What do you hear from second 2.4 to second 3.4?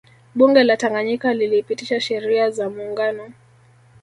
za Muungano